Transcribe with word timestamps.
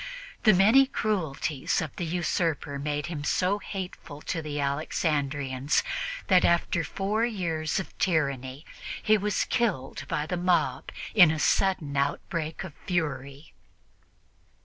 The 0.45 0.53
many 0.55 0.87
cruelties 0.87 1.79
of 1.79 1.95
the 1.97 2.05
usurper 2.07 2.79
made 2.79 3.05
him 3.05 3.23
so 3.23 3.59
hateful 3.59 4.19
to 4.23 4.41
the 4.41 4.59
Alexandrians 4.59 5.83
that, 6.25 6.43
after 6.43 6.83
four 6.83 7.23
years 7.23 7.79
of 7.79 7.95
tyranny, 7.99 8.65
he 9.03 9.15
was 9.15 9.43
killed 9.45 10.07
by 10.07 10.25
the 10.25 10.37
mob 10.37 10.89
in 11.13 11.29
a 11.29 11.37
sudden 11.37 11.95
outbreak 11.95 12.63
of 12.63 12.73
fury. 12.87 13.53